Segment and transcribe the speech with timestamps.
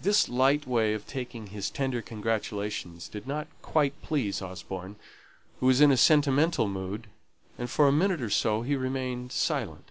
[0.00, 4.96] This light way of taking his tender congratulation did not quite please Osborne,
[5.60, 7.08] who was in a sentimental mood,
[7.58, 9.90] and for a minute or so he remained silent.